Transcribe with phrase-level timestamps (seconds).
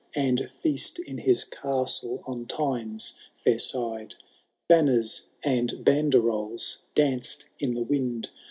[0.15, 4.15] And feast in his castle on Tyne's fair side.
[4.67, 8.31] Banners and banderols danced in the wind.